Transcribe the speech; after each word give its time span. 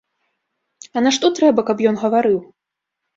А 0.95 1.03
нашто 1.07 1.29
трэба, 1.39 1.65
каб 1.67 1.83
ён 1.91 1.95
гаварыў? 2.05 2.39